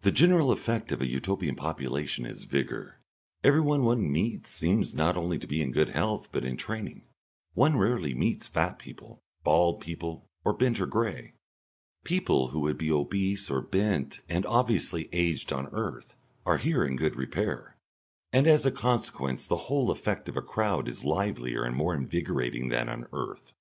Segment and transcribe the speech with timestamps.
[0.00, 3.00] The general effect of a Utopian population is vigour.
[3.44, 7.02] Everyone one meets seems to be not only in good health but in training;
[7.52, 11.34] one rarely meets fat people, bald people, or bent or grey.
[12.02, 16.14] People who would be obese or bent and obviously aged on earth
[16.46, 17.76] are here in good repair,
[18.32, 22.70] and as a consequence the whole effect of a crowd is livelier and more invigorating
[22.70, 23.52] than on earth.